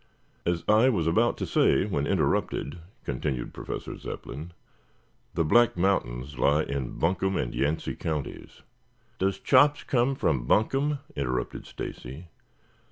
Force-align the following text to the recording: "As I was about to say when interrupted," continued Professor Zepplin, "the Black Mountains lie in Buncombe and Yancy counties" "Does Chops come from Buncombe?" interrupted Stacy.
"As 0.47 0.63
I 0.67 0.89
was 0.89 1.05
about 1.05 1.37
to 1.37 1.45
say 1.45 1.85
when 1.85 2.07
interrupted," 2.07 2.79
continued 3.05 3.53
Professor 3.53 3.95
Zepplin, 3.99 4.51
"the 5.35 5.45
Black 5.45 5.77
Mountains 5.77 6.39
lie 6.39 6.63
in 6.63 6.97
Buncombe 6.97 7.37
and 7.37 7.53
Yancy 7.53 7.93
counties" 7.95 8.63
"Does 9.19 9.37
Chops 9.37 9.83
come 9.83 10.15
from 10.15 10.47
Buncombe?" 10.47 10.97
interrupted 11.15 11.67
Stacy. 11.67 12.29